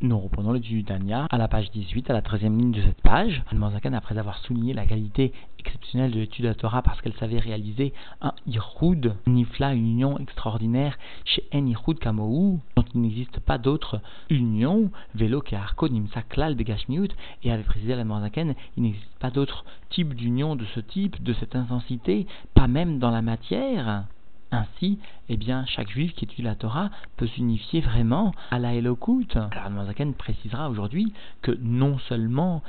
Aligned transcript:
Nous 0.00 0.16
reprenons 0.16 0.52
l'étude 0.52 0.86
Dania 0.86 1.26
à 1.28 1.38
la 1.38 1.48
page 1.48 1.72
18, 1.72 2.08
à 2.08 2.12
la 2.12 2.20
13e 2.20 2.56
ligne 2.56 2.70
de 2.70 2.82
cette 2.82 3.02
page. 3.02 3.42
Al-Manzakan, 3.50 3.94
après 3.94 4.16
avoir 4.16 4.38
souligné 4.38 4.72
la 4.72 4.86
qualité 4.86 5.32
exceptionnelle 5.58 6.12
de 6.12 6.20
l'étude 6.20 6.44
de 6.44 6.50
la 6.50 6.54
Torah 6.54 6.82
parce 6.82 7.00
qu'elle 7.00 7.14
savait 7.14 7.40
réaliser 7.40 7.92
un 8.20 8.32
Ihoud, 8.46 9.16
Nifla, 9.26 9.74
une 9.74 9.90
union 9.90 10.16
extraordinaire 10.20 10.96
chez 11.24 11.42
En 11.52 11.66
Ihoud 11.66 11.98
Kamou, 11.98 12.60
dont 12.76 12.84
il 12.94 13.00
n'existe 13.00 13.40
pas 13.40 13.58
d'autre 13.58 14.00
union, 14.30 14.92
Velo 15.16 15.42
Arko 15.50 15.88
Nimsa 15.88 16.22
Klal 16.22 16.54
Begashmiut, 16.54 17.10
et 17.42 17.50
avait 17.50 17.64
précisé 17.64 17.92
Al-Manzakan, 17.94 18.54
il 18.76 18.84
n'existe 18.84 19.18
pas 19.18 19.32
d'autre 19.32 19.64
type 19.90 20.14
d'union 20.14 20.54
de 20.54 20.64
ce 20.76 20.78
type, 20.78 21.20
de 21.24 21.32
cette 21.32 21.56
intensité, 21.56 22.28
pas 22.54 22.68
même 22.68 23.00
dans 23.00 23.10
la 23.10 23.22
matière. 23.22 24.04
Ainsi, 24.50 24.98
eh 25.28 25.36
bien, 25.36 25.66
chaque 25.66 25.90
juif 25.90 26.14
qui 26.14 26.24
étudie 26.24 26.42
la 26.42 26.54
Torah 26.54 26.90
peut 27.16 27.26
s'unifier 27.26 27.80
vraiment 27.80 28.32
à 28.50 28.58
la 28.58 28.74
Elokut. 28.74 29.28
Alors, 29.34 29.70
Mazaken 29.70 30.14
précisera 30.14 30.70
aujourd'hui 30.70 31.12
que 31.42 31.52
non 31.60 31.98
seulement 31.98 32.62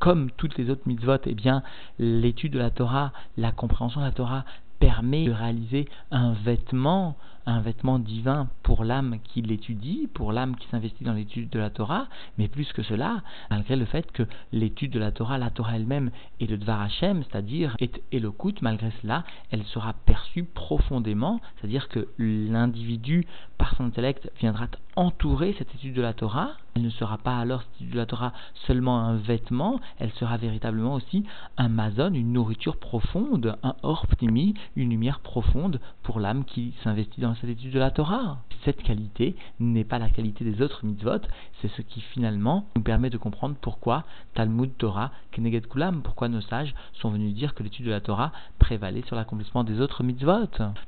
comme 0.00 0.32
toutes 0.32 0.58
les 0.58 0.68
autres 0.68 0.82
mitzvot, 0.86 1.18
eh 1.26 1.34
bien, 1.34 1.62
l'étude 2.00 2.54
de 2.54 2.58
la 2.58 2.70
Torah, 2.70 3.12
la 3.36 3.52
compréhension 3.52 4.00
de 4.00 4.06
la 4.06 4.10
Torah 4.10 4.44
permet 4.80 5.26
de 5.26 5.30
réaliser 5.30 5.88
un 6.10 6.32
vêtement, 6.32 7.16
un 7.46 7.60
vêtement 7.60 7.98
divin 7.98 8.48
pour 8.62 8.84
l'âme 8.84 9.18
qui 9.24 9.42
l'étudie, 9.42 10.08
pour 10.14 10.32
l'âme 10.32 10.56
qui 10.56 10.68
s'investit 10.68 11.04
dans 11.04 11.12
l'étude 11.12 11.50
de 11.50 11.58
la 11.58 11.70
Torah, 11.70 12.06
mais 12.38 12.48
plus 12.48 12.72
que 12.72 12.82
cela, 12.82 13.22
malgré 13.50 13.76
le 13.76 13.84
fait 13.84 14.10
que 14.12 14.24
l'étude 14.52 14.92
de 14.92 14.98
la 14.98 15.12
Torah, 15.12 15.38
la 15.38 15.50
Torah 15.50 15.76
elle-même 15.76 16.10
est 16.40 16.46
le 16.46 16.58
Dvar 16.58 16.80
Hashem, 16.80 17.22
c'est-à-dire 17.24 17.76
est 17.80 18.02
Elokut, 18.12 18.54
malgré 18.62 18.90
cela, 19.02 19.24
elle 19.50 19.64
sera 19.64 19.92
perçue 19.92 20.44
profondément, 20.44 21.40
c'est-à-dire 21.56 21.88
que 21.88 22.08
l'individu, 22.18 23.26
par 23.58 23.74
son 23.76 23.84
intellect, 23.84 24.30
viendra 24.40 24.66
entourer 24.96 25.54
cette 25.58 25.74
étude 25.74 25.94
de 25.94 26.02
la 26.02 26.12
Torah. 26.12 26.50
Elle 26.74 26.82
ne 26.82 26.90
sera 26.90 27.18
pas 27.18 27.38
alors, 27.38 27.62
cette 27.62 27.74
étude 27.76 27.92
de 27.92 27.98
la 27.98 28.06
Torah, 28.06 28.32
seulement 28.66 29.00
un 29.00 29.16
vêtement, 29.16 29.80
elle 29.98 30.10
sera 30.12 30.36
véritablement 30.36 30.94
aussi 30.94 31.24
un 31.58 31.68
mazon, 31.68 32.14
une 32.14 32.32
nourriture 32.32 32.78
profonde, 32.78 33.58
un 33.62 33.74
orptimi, 33.82 34.54
une 34.76 34.90
lumière 34.90 35.20
profonde 35.20 35.80
pour 36.02 36.18
l'âme 36.18 36.44
qui 36.44 36.74
s'investit 36.82 37.20
dans 37.20 37.31
cette 37.34 37.50
étude 37.50 37.72
de 37.72 37.78
la 37.78 37.90
Torah. 37.90 38.38
Cette 38.64 38.82
qualité 38.82 39.34
n'est 39.58 39.84
pas 39.84 39.98
la 39.98 40.08
qualité 40.08 40.44
des 40.44 40.62
autres 40.62 40.84
mitzvot, 40.84 41.18
c'est 41.60 41.68
ce 41.68 41.82
qui 41.82 42.00
finalement 42.00 42.66
nous 42.76 42.82
permet 42.82 43.10
de 43.10 43.18
comprendre 43.18 43.56
pourquoi 43.60 44.04
Talmud 44.34 44.70
Torah, 44.78 45.10
Keneged 45.32 45.66
Kulam, 45.66 46.02
pourquoi 46.02 46.28
nos 46.28 46.40
sages 46.40 46.74
sont 46.94 47.10
venus 47.10 47.34
dire 47.34 47.54
que 47.54 47.62
l'étude 47.62 47.86
de 47.86 47.90
la 47.90 48.00
Torah 48.00 48.32
prévalait 48.58 49.02
sur 49.02 49.16
l'accomplissement 49.16 49.64
des 49.64 49.80
autres 49.80 50.02
mitzvot. 50.04 50.46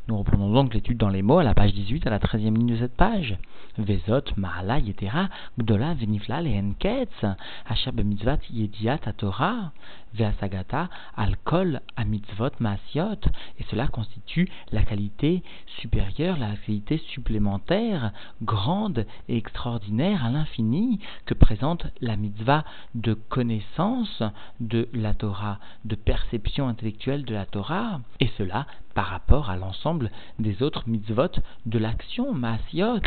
Nous 0.09 0.17
reprenons 0.17 0.53
donc 0.53 0.73
l'étude 0.73 0.99
dans 0.99 1.09
les 1.09 1.23
mots 1.23 1.39
à 1.39 1.45
la 1.45 1.55
page 1.55 1.73
18, 1.73 2.07
à 2.07 2.11
la 2.11 2.19
13e 2.19 2.57
ligne 2.57 2.75
de 2.75 2.79
cette 2.79 2.97
page. 2.97 3.37
Vezot, 3.79 4.23
Maala, 4.37 4.79
Yetera, 4.79 5.29
Gdola, 5.59 5.95
Venifla, 5.95 6.41
Lehenketz, 6.41 7.25
Asher 7.67 7.91
Bemitzvat, 7.91 8.39
Yediat, 8.51 9.01
Torah, 9.17 9.73
Veasagata, 10.15 10.89
Alkol, 11.17 11.81
Amitzvot, 11.97 12.53
Masiot, 12.61 13.21
et 13.59 13.65
cela 13.71 13.89
constitue 13.89 14.49
la 14.71 14.83
qualité 14.83 15.43
supérieure, 15.81 16.34
la 16.39 16.57
qualité 16.57 16.99
supplémentaire, 16.99 18.13
grande 18.43 19.07
et 19.29 19.37
extraordinaire 19.37 20.25
à 20.25 20.31
l'infini 20.31 21.01
que 21.27 21.35
présente 21.35 21.87
la 22.01 22.17
mitzvah 22.17 22.65
de 22.95 23.15
connaissance 23.15 24.23
de 24.61 24.89
la 24.93 25.15
Torah, 25.15 25.59
de 25.85 25.95
perception 25.95 26.69
intellectuelle 26.69 27.25
de 27.25 27.35
la 27.35 27.47
Torah, 27.47 28.01
et 28.21 28.31
cela 28.39 28.67
par 28.95 29.07
rapport 29.07 29.51
à 29.51 29.57
l'ensemble 29.57 30.11
des 30.39 30.63
autres 30.63 30.89
mitzvot 30.89 31.41
de 31.67 31.79
l'action 31.79 32.33
Masiot. 32.33 33.01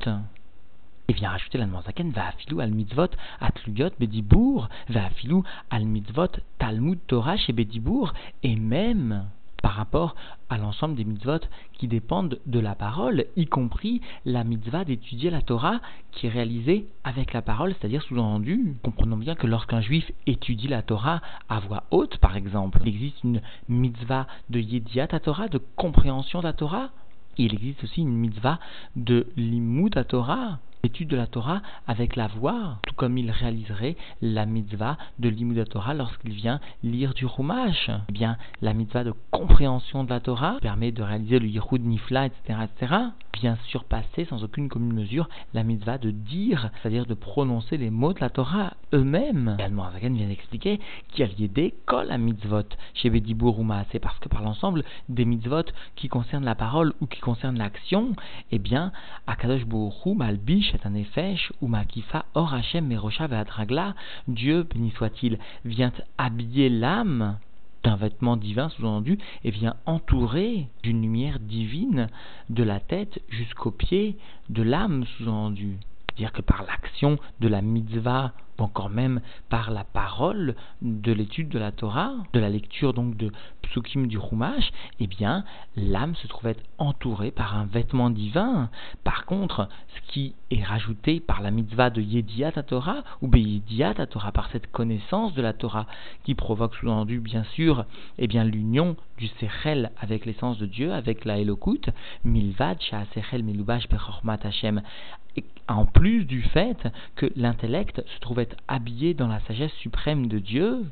Et 1.10 1.14
vient 1.14 1.30
rajouter 1.30 1.58
la 1.58 1.68
Zaken, 1.86 2.12
va 2.12 2.28
afilou 2.28 2.60
al 2.60 2.72
mitzvot 2.72 3.12
atluyot 3.40 3.92
bedibour, 3.98 4.68
va 4.90 5.06
afilou 5.06 5.44
al 5.70 5.86
mitzvot 5.86 6.40
talmud 6.60 7.00
Torah 7.08 7.38
chez 7.38 7.54
bedibour, 7.54 8.14
et 8.44 8.58
même 8.58 9.30
par 9.62 9.74
rapport 9.74 10.16
à 10.50 10.58
l'ensemble 10.58 10.96
des 10.96 11.04
mitzvot 11.04 11.40
qui 11.74 11.88
dépendent 11.88 12.40
de 12.46 12.60
la 12.60 12.76
parole, 12.76 13.26
y 13.36 13.46
compris 13.48 14.02
la 14.26 14.44
mitzvah 14.44 14.86
d'étudier 14.86 15.30
la 15.30 15.42
Torah 15.42 15.80
qui 16.12 16.28
est 16.28 16.30
réalisée 16.30 16.88
avec 17.04 17.34
la 17.34 17.42
parole, 17.42 17.74
c'est-à-dire 17.74 18.04
sous-entendu. 18.04 18.76
Comprenons 18.84 19.18
bien 19.18 19.36
que 19.36 19.48
lorsqu'un 19.48 19.82
juif 19.82 20.12
étudie 20.26 20.68
la 20.68 20.82
Torah 20.82 21.22
à 21.50 21.60
voix 21.60 21.84
haute, 21.92 22.18
par 22.18 22.36
exemple, 22.36 22.80
il 22.82 22.90
existe 22.90 23.24
une 23.24 23.42
mitzvah 23.68 24.28
de 24.50 24.60
yediat 24.60 25.08
à 25.12 25.20
Torah, 25.20 25.48
de 25.48 25.60
compréhension 25.76 26.40
de 26.40 26.46
la 26.46 26.54
Torah. 26.54 26.90
Il 27.38 27.54
existe 27.54 27.84
aussi 27.84 28.02
une 28.02 28.16
mitzvah 28.16 28.60
de 28.96 29.28
limud 29.36 29.96
à 29.98 30.04
Torah, 30.04 30.60
l'étude 30.88 31.10
de 31.10 31.18
la 31.18 31.28
Torah 31.28 31.62
avec 31.86 32.16
la 32.16 32.28
voix, 32.28 32.80
tout 32.88 32.96
comme 32.96 33.18
il 33.18 33.30
réaliserait 33.30 33.98
la 34.22 34.46
mitzvah 34.46 34.98
de 35.20 35.28
l'imud 35.28 35.68
Torah 35.68 35.94
lorsqu'il 35.94 36.32
vient 36.32 36.62
lire 36.82 37.14
du 37.14 37.26
Rumash. 37.26 37.92
Eh 38.08 38.12
bien, 38.14 38.38
la 38.62 38.74
mitzvah 38.74 39.04
de 39.04 39.14
compréhension 39.30 40.06
de 40.06 40.10
la 40.10 40.22
Torah 40.22 40.60
permet 40.62 40.94
de 40.94 41.04
réaliser 41.04 41.40
le 41.40 41.48
Yehud 41.48 41.84
Nifla, 41.84 42.28
etc., 42.28 42.60
etc., 42.64 42.96
bien 43.34 43.58
surpasser 43.68 44.26
sans 44.26 44.44
aucune 44.44 44.68
commune 44.70 44.94
mesure 44.94 45.30
la 45.54 45.64
mitzvah 45.64 45.98
de 45.98 46.10
dire, 46.10 46.72
c'est-à-dire 46.82 47.06
de 47.06 47.14
prononcer 47.14 47.78
les 47.78 47.90
mots 47.90 48.14
de 48.14 48.20
la 48.20 48.30
Torah 48.30 48.74
eux-mêmes. 48.94 49.56
Également, 49.60 49.84
Avagan 49.84 50.14
vient 50.14 50.28
d'expliquer 50.28 50.80
qu'il 51.10 51.20
y 51.20 51.24
avait 51.24 51.48
des 51.48 51.74
kol 51.86 52.10
à 52.10 52.18
mitzvot 52.18 52.64
chez 52.94 53.10
Bedibur 53.10 53.58
c'est 53.92 54.00
parce 54.00 54.18
que 54.20 54.30
par 54.30 54.42
l'ensemble 54.42 54.84
des 55.10 55.26
mitzvot 55.26 55.64
qui 55.96 56.08
concernent 56.08 56.46
la 56.46 56.56
parole 56.56 56.94
ou 57.02 57.08
qui 57.08 57.20
concernent 57.20 57.58
l'action, 57.58 58.14
eh 58.52 58.60
bien, 58.60 58.92
Akadosh 59.28 59.66
Hu 60.06 60.16
Malbish 60.16 60.77
ou 61.62 61.68
Makifa 61.68 62.26
Or 62.34 62.54
Hashem 62.54 62.88
Merosha 62.88 63.28
Ve'adragla, 63.28 63.96
Dieu, 64.28 64.64
béni 64.64 64.92
soit-il, 64.92 65.38
vient 65.66 65.92
habiller 66.18 66.70
l'âme 66.70 67.38
d'un 67.84 67.96
vêtement 67.96 68.38
divin 68.38 68.70
sous-entendu 68.70 69.18
et 69.44 69.52
vient 69.52 69.76
entourer 69.86 70.68
d'une 70.84 71.02
lumière 71.02 71.40
divine 71.40 72.10
de 72.50 72.64
la 72.64 72.80
tête 72.80 73.22
jusqu'aux 73.30 73.72
pieds 73.72 74.18
de 74.50 74.64
l'âme 74.64 75.06
sous-entendu. 75.18 75.78
C'est-à-dire 76.10 76.34
que 76.34 76.42
par 76.42 76.64
l'action 76.64 77.18
de 77.40 77.48
la 77.48 77.62
mitzvah 77.62 78.34
encore 78.62 78.90
même 78.90 79.22
par 79.50 79.72
la 79.72 79.84
parole 79.84 80.56
de 80.82 81.12
l'étude 81.12 81.50
de 81.50 81.60
la 81.60 81.72
Torah, 81.72 82.14
de 82.34 82.40
la 82.40 82.50
lecture 82.50 82.94
donc 82.94 83.16
de 83.18 83.32
Psukim 83.64 84.08
du 84.08 84.18
Rumash, 84.18 84.72
eh 85.00 85.08
bien, 85.08 85.44
l'âme 85.76 86.16
se 86.16 86.28
trouve 86.28 86.48
être 86.48 86.64
entourée 86.78 87.32
par 87.32 87.58
un 87.58 87.66
vêtement 87.66 88.10
divin. 88.10 88.70
Par 89.04 89.26
contre, 89.26 89.68
ce 89.96 90.12
qui 90.12 90.36
est 90.52 90.64
rajouté 90.64 91.20
par 91.20 91.42
la 91.42 91.52
mitzvah 91.52 91.90
de 91.90 92.02
Yediat 92.02 92.52
Torah, 92.64 93.04
ou 93.22 93.28
Beyediat 93.28 93.94
Torah, 94.08 94.32
par 94.32 94.50
cette 94.52 94.72
connaissance 94.72 95.34
de 95.34 95.42
la 95.42 95.54
Torah, 95.54 95.88
qui 96.24 96.36
provoque 96.36 96.76
sous-entendu, 96.76 97.20
bien 97.20 97.44
sûr, 97.56 97.86
eh 98.18 98.28
bien, 98.28 98.44
l'union 98.44 98.96
du 99.18 99.28
Sechel 99.40 99.92
avec 100.00 100.26
l'essence 100.26 100.58
de 100.58 100.66
Dieu, 100.66 100.94
avec 100.94 101.26
la 101.26 101.40
Elokut, 101.40 101.82
Milvad, 102.24 102.78
Sechel, 103.14 103.44
Milubash, 103.44 103.90
Bechormat 103.90 104.40
Hashem, 104.44 104.82
en 105.68 105.86
plus 105.86 106.26
du 106.26 106.42
fait 106.42 106.88
que 107.16 107.32
l'intellect 107.36 108.04
se 108.06 108.20
trouvait 108.20 108.50
habillé 108.68 109.14
dans 109.14 109.28
la 109.28 109.40
sagesse 109.42 109.74
suprême 109.74 110.28
de 110.28 110.40
Dieu, 110.40 110.86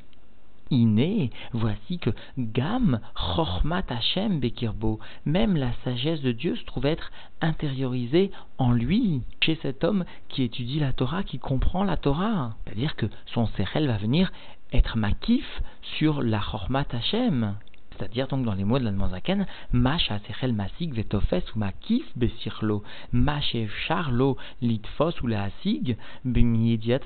inné, 0.71 1.31
voici 1.53 1.99
que 1.99 2.09
Gam 2.37 2.99
Chormat 3.15 3.83
Hashem 3.89 4.39
Bekirbo, 4.39 4.99
même 5.25 5.55
la 5.55 5.71
sagesse 5.83 6.21
de 6.21 6.31
Dieu 6.31 6.55
se 6.55 6.65
trouve 6.65 6.85
être 6.85 7.11
intériorisée 7.41 8.31
en 8.57 8.71
lui, 8.71 9.21
chez 9.41 9.57
cet 9.61 9.83
homme 9.83 10.05
qui 10.29 10.43
étudie 10.43 10.79
la 10.79 10.93
Torah, 10.93 11.23
qui 11.23 11.39
comprend 11.39 11.83
la 11.83 11.97
Torah. 11.97 12.55
C'est-à-dire 12.65 12.95
que 12.95 13.05
son 13.27 13.45
Sechel 13.47 13.87
va 13.87 13.97
venir 13.97 14.31
être 14.73 14.97
makif 14.97 15.61
sur 15.97 16.21
la 16.21 16.39
Chormat 16.39 16.87
Hashem. 16.91 17.55
C'est-à-dire 17.97 18.27
donc 18.27 18.45
dans 18.45 18.53
les 18.53 18.63
mots 18.63 18.79
de 18.79 18.83
l'Anmanzaken, 18.83 19.45
Mash 19.71 20.11
Sechel 20.27 20.53
Masig 20.53 20.93
Vetofes 20.93 21.55
ou 21.55 21.59
Makif 21.59 22.05
Besirlo, 22.15 22.83
Mash 23.11 23.55
Charlo 23.87 24.37
Litfos 24.61 25.21
ou 25.23 25.27
la 25.27 25.43
Asig 25.43 25.97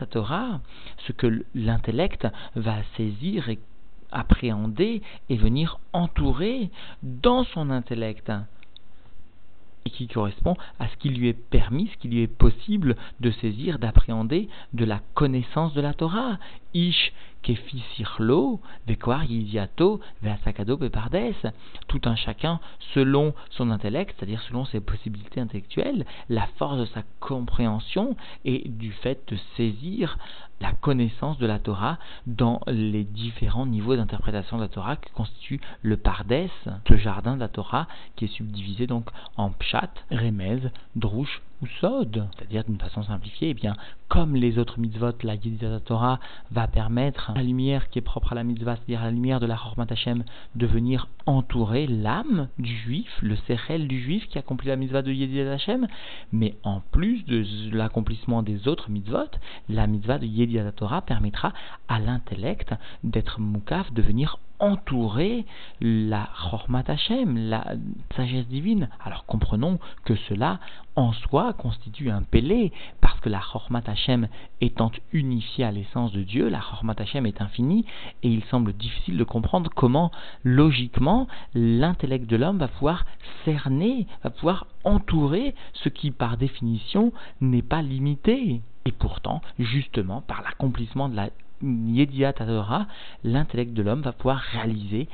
Torah, 0.10 0.62
ce 1.08 1.12
que 1.12 1.46
l'intellect 1.54 2.28
va 2.56 2.78
saisir 2.96 3.50
et 3.50 3.60
appréhender 4.12 5.02
et 5.30 5.38
venir 5.38 5.80
entourer 5.94 6.70
dans 7.04 7.44
son 7.44 7.70
intellect. 7.70 8.32
Et 9.86 9.92
qui 9.92 10.08
correspond 10.08 10.56
à 10.80 10.88
ce 10.90 10.96
qui 10.98 11.10
lui 11.10 11.30
est 11.30 11.34
permis, 11.34 11.90
ce 11.94 11.98
qui 11.98 12.10
lui 12.10 12.22
est 12.22 12.28
possible 12.28 12.96
de 13.22 13.32
saisir, 13.32 13.80
d'appréhender 13.80 14.50
de 14.74 14.86
la 14.86 15.00
connaissance 15.14 15.74
de 15.74 15.82
la 15.82 15.94
Torah. 15.94 16.38
Kefisirlo, 17.44 18.60
vekoar 18.88 19.24
yidiato, 19.26 20.00
bepardes. 20.22 21.52
Tout 21.88 22.02
un 22.06 22.16
chacun 22.16 22.60
selon 22.94 23.34
son 23.50 23.72
intellect, 23.72 24.16
c'est-à-dire 24.18 24.42
selon 24.44 24.66
ses 24.66 24.80
possibilités 24.80 25.40
intellectuelles, 25.40 26.06
la 26.30 26.48
force 26.58 26.80
de 26.80 26.86
sa 26.86 27.04
compréhension 27.20 28.16
et 28.46 28.68
du 28.68 28.92
fait 28.92 29.20
de 29.32 29.38
saisir 29.56 30.18
la 30.62 30.74
connaissance 30.74 31.38
de 31.38 31.46
la 31.46 31.60
Torah 31.60 31.98
dans 32.28 32.62
les 32.68 33.04
différents 33.04 33.66
niveaux 33.66 33.96
d'interprétation 33.96 34.58
de 34.58 34.64
la 34.64 34.68
Torah 34.70 34.96
qui 34.96 35.12
constituent 35.12 35.62
le 35.82 35.98
Pardes, 35.98 36.50
le 36.90 36.98
jardin 36.98 37.36
de 37.36 37.40
la 37.40 37.48
Torah, 37.48 37.88
qui 38.16 38.26
est 38.26 38.36
subdivisé 38.36 38.88
donc 38.88 39.10
en 39.38 39.52
Pshat, 39.52 39.92
Remez, 40.12 40.60
Drush, 40.96 41.42
ou 41.62 41.68
sod, 41.82 42.28
c'est-à-dire 42.38 42.64
d'une 42.64 42.80
façon 42.80 43.04
simplifiée, 43.04 43.50
eh 43.50 43.54
bien, 43.54 43.76
comme 44.08 44.36
les 44.36 44.58
autres 44.58 44.80
mitzvot, 44.80 45.12
la 45.24 45.36
Yedidat 45.36 45.82
Torah 45.82 46.20
va 46.52 46.68
permettre 46.68 47.34
la 47.36 47.44
lumière 47.44 47.90
qui 47.90 48.00
est 48.00 48.04
propre 48.04 48.32
à 48.32 48.36
la 48.36 48.44
mitzvah, 48.44 48.78
c'est-à-dire 48.78 49.04
la 49.04 49.12
lumière 49.12 49.40
de 49.40 49.46
la 49.46 49.58
Chormat 49.58 49.88
Hashem, 49.90 50.24
de 50.56 50.66
venir 50.66 51.08
entourer 51.26 51.86
l'âme 51.86 52.48
du 52.58 52.76
juif, 52.76 53.10
le 53.22 53.36
sérel 53.48 53.88
du 53.88 54.02
juif 54.02 54.28
qui 54.30 54.38
accomplit 54.38 54.70
la 54.70 54.78
mitzvah 54.78 55.02
de 55.02 55.12
Yedidat 55.12 55.52
Hashem, 55.52 55.88
mais 56.32 56.56
en 56.64 56.82
plus 56.92 57.26
de 57.26 57.44
l'accomplissement 57.76 58.42
des 58.42 58.68
autres 58.68 58.90
mitzvot, 58.90 59.30
la 59.68 59.86
mitzvah 59.86 60.18
de 60.18 60.26
Yedidat 60.26 60.49
Torah 60.76 61.02
permettra 61.02 61.54
à 61.88 62.00
l'intellect 62.00 62.74
d'être 63.04 63.40
moukaf, 63.40 63.92
de 63.94 64.02
venir 64.02 64.38
entourer 64.60 65.46
la 65.80 66.30
Chormat 66.36 66.84
Hashem, 66.88 67.38
la 67.50 67.66
sagesse 68.16 68.48
divine. 68.48 68.90
Alors 69.04 69.26
comprenons 69.26 69.80
que 70.04 70.16
cela 70.28 70.60
en 70.96 71.14
soi 71.14 71.54
constitue 71.54 72.10
un 72.10 72.24
pélé, 72.24 72.74
parce 73.00 73.20
que 73.22 73.30
la 73.30 73.40
Chormat 73.40 73.84
Hashem 73.88 74.28
étant 74.60 74.92
unifiée 75.14 75.64
à 75.64 75.72
l'essence 75.72 76.12
de 76.12 76.24
Dieu, 76.24 76.50
la 76.50 76.60
Chormat 76.60 76.96
Hashem 76.98 77.26
est 77.26 77.42
infinie, 77.42 77.86
et 78.22 78.30
il 78.30 78.44
semble 78.46 78.74
difficile 78.74 79.18
de 79.18 79.24
comprendre 79.24 79.70
comment, 79.74 80.12
logiquement, 80.44 81.28
l'intellect 81.54 82.30
de 82.30 82.36
l'homme 82.36 82.58
va 82.58 82.68
pouvoir 82.68 83.06
cerner, 83.46 84.08
va 84.24 84.30
pouvoir 84.30 84.68
entourer 84.84 85.56
ce 85.74 85.88
qui, 85.88 86.12
par 86.12 86.36
définition, 86.36 87.14
n'est 87.40 87.62
pas 87.62 87.82
limité. 87.82 88.62
Et 88.90 88.92
pourtant, 88.92 89.44
justement, 89.60 90.22
par 90.22 90.42
l'accomplissement 90.42 91.10
de 91.10 91.16
la 91.16 91.30
Yediat 91.62 92.34
Torah, 92.34 92.88
l'intellect 93.24 93.72
de 93.74 93.84
l'homme 93.84 94.02
va 94.02 94.14
pouvoir 94.14 94.40
réaliser 94.40 95.08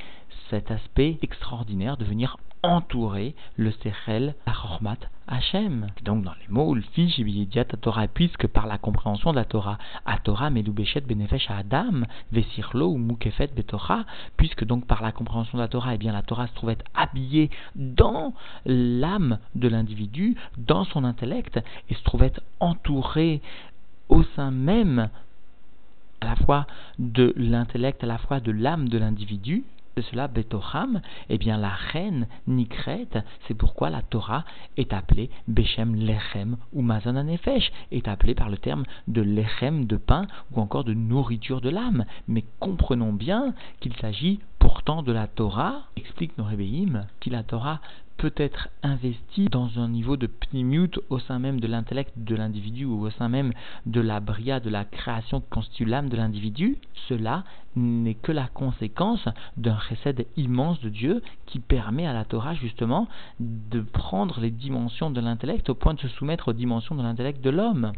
cet 0.49 0.71
aspect 0.71 1.17
extraordinaire 1.21 1.97
de 1.97 2.05
venir 2.05 2.37
entourer 2.65 3.35
le 3.57 3.71
Sechel 3.71 4.33
Achormat 4.45 4.97
Hachem. 5.27 5.87
Donc 6.03 6.23
dans 6.23 6.33
les 6.33 6.47
mots, 6.49 6.75
fiche 6.93 7.17
Yediat 7.19 7.65
Torah, 7.65 8.07
puisque 8.07 8.47
par 8.47 8.65
la 8.65 8.77
compréhension 8.77 9.31
de 9.31 9.35
la 9.35 9.45
Torah, 9.45 9.77
à 10.05 10.17
Torah 10.17 10.49
Meloubechet 10.49 11.01
Benefesh 11.01 11.49
Adam, 11.49 12.03
Vesirlo 12.31 12.87
ou 12.87 12.97
Mukefet 12.97 13.49
Betorah, 13.55 14.05
puisque 14.37 14.65
donc 14.65 14.85
par 14.87 15.03
la 15.03 15.11
compréhension 15.11 15.57
de 15.57 15.63
la 15.63 15.67
Torah, 15.67 15.93
eh 15.93 15.97
bien 15.97 16.11
la 16.11 16.23
Torah 16.23 16.47
se 16.47 16.53
trouvait 16.53 16.77
habillée 16.95 17.49
dans 17.75 18.33
l'âme 18.65 19.37
de 19.53 19.67
l'individu, 19.67 20.35
dans 20.57 20.85
son 20.85 21.03
intellect, 21.03 21.59
et 21.89 21.93
se 21.93 22.03
trouvait 22.03 22.33
entourée 22.59 23.41
au 24.09 24.23
sein 24.35 24.51
même 24.51 25.09
à 26.21 26.25
la 26.25 26.35
fois 26.35 26.65
de 26.97 27.33
l'intellect, 27.35 28.03
à 28.03 28.07
la 28.07 28.17
fois 28.17 28.39
de 28.39 28.51
l'âme 28.51 28.89
de 28.89 28.97
l'individu, 28.97 29.63
de 29.95 30.01
cela 30.01 30.27
Betocham, 30.27 31.01
eh 31.29 31.37
bien 31.37 31.57
la 31.57 31.69
reine 31.69 32.27
Nikret, 32.47 33.07
c'est 33.47 33.53
pourquoi 33.53 33.89
la 33.89 34.01
Torah 34.01 34.43
est 34.77 34.93
appelée 34.93 35.29
Bechem 35.47 35.95
Lechem 35.95 36.57
ou 36.73 36.81
Mazon 36.81 37.15
Anefesh, 37.15 37.71
est 37.91 38.07
appelée 38.07 38.35
par 38.35 38.49
le 38.49 38.57
terme 38.57 38.83
de 39.07 39.21
Lechem 39.21 39.85
de 39.85 39.97
pain 39.97 40.27
ou 40.51 40.59
encore 40.59 40.83
de 40.83 40.93
nourriture 40.93 41.61
de 41.61 41.69
l'âme. 41.69 42.05
Mais 42.27 42.43
comprenons 42.59 43.13
bien 43.13 43.53
qu'il 43.79 43.95
s'agit 43.97 44.39
pourtant 44.59 45.03
de 45.03 45.11
la 45.11 45.27
Torah, 45.27 45.83
explique 45.95 46.37
Norébeim, 46.37 47.05
qu'il 47.19 47.33
la 47.33 47.43
Torah 47.43 47.81
peut 48.25 48.41
être 48.41 48.69
investi 48.81 49.49
dans 49.49 49.77
un 49.77 49.87
niveau 49.87 50.17
de 50.17 50.25
pnimut 50.25 50.99
au 51.11 51.19
sein 51.19 51.37
même 51.37 51.59
de 51.59 51.67
l'intellect 51.67 52.11
de 52.17 52.35
l'individu 52.35 52.83
ou 52.83 53.05
au 53.05 53.11
sein 53.11 53.29
même 53.29 53.53
de 53.85 54.01
la 54.01 54.19
bria, 54.19 54.59
de 54.59 54.71
la 54.71 54.83
création 54.83 55.41
qui 55.41 55.49
constitue 55.51 55.85
l'âme 55.85 56.09
de 56.09 56.17
l'individu, 56.17 56.79
cela 57.07 57.43
n'est 57.75 58.15
que 58.15 58.31
la 58.31 58.47
conséquence 58.47 59.27
d'un 59.57 59.75
recède 59.75 60.25
immense 60.37 60.79
de 60.81 60.89
Dieu 60.89 61.21
qui 61.45 61.59
permet 61.59 62.07
à 62.07 62.13
la 62.13 62.25
Torah 62.25 62.55
justement 62.55 63.07
de 63.39 63.81
prendre 63.81 64.39
les 64.39 64.49
dimensions 64.49 65.11
de 65.11 65.21
l'intellect 65.21 65.69
au 65.69 65.75
point 65.75 65.93
de 65.93 65.99
se 65.99 66.07
soumettre 66.07 66.47
aux 66.47 66.53
dimensions 66.53 66.95
de 66.95 67.03
l'intellect 67.03 67.43
de 67.43 67.51
l'homme. 67.51 67.91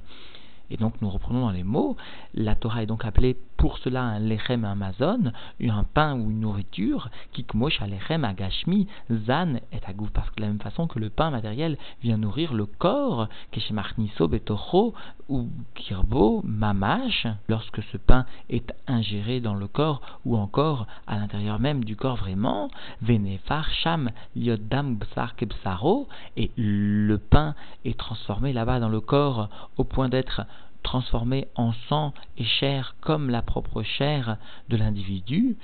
Et 0.69 0.75
donc 0.75 1.01
nous 1.01 1.09
reprenons 1.09 1.39
dans 1.39 1.51
les 1.51 1.63
mots, 1.63 1.95
la 2.33 2.56
Torah 2.56 2.83
est 2.83 2.88
donc 2.88 3.06
appelée 3.06 3.38
pour 3.57 3.80
cela 3.80 4.04
un 4.04 4.19
lechem 4.19 4.63
amazon, 4.63 5.31
un 5.59 5.83
pain 5.83 6.15
ou 6.15 6.31
une 6.31 6.42
nourriture, 6.42 7.09
kikmosh 7.33 7.81
lechem 7.81 8.24
agashmi, 8.24 8.88
zan 9.12 9.59
et 9.71 9.81
agouf, 9.86 10.09
parce 10.12 10.30
que 10.30 10.38
de 10.38 10.42
la 10.42 10.48
même 10.48 10.62
façon 10.62 10.88
que 10.88 11.00
le 11.00 11.09
pain 11.09 11.31
matériel 11.31 11.77
vient 12.01 12.18
nourrir 12.18 12.54
le 12.54 12.65
corps, 12.65 13.27
keshemarniso 13.51 14.27
betocho 14.27 14.94
ou 15.30 15.50
kirbo 15.75 16.42
mamash, 16.45 17.27
lorsque 17.50 17.83
ce 17.92 17.98
pain 17.98 18.25
est 18.50 18.74
ingéré 18.88 19.42
dans 19.42 19.56
le 19.56 19.68
corps 19.68 20.01
ou 20.25 20.38
encore 20.38 20.88
à 21.07 21.18
l'intérieur 21.18 21.59
même 21.59 21.83
du 21.83 21.95
corps 21.95 22.15
vraiment, 22.15 22.69
venefar 23.01 23.69
sham 23.71 24.12
liodam 24.36 24.95
bsar 24.95 25.36
kebsaro, 25.36 26.07
et 26.38 26.51
le 26.57 27.18
pain 27.18 27.56
est 27.86 27.98
transformé 27.98 28.54
là-bas 28.54 28.80
dans 28.80 28.89
le 28.89 29.01
corps 29.01 29.50
au 29.77 29.83
point 29.83 30.09
d'être 30.09 30.42
transformé 30.83 31.47
en 31.56 31.74
sang 31.89 32.13
et 32.38 32.44
chair 32.44 32.95
comme 33.01 33.29
la 33.29 33.41
propre 33.41 33.83
chair 33.83 34.38
de 34.69 34.77
l'individu, 34.77 35.57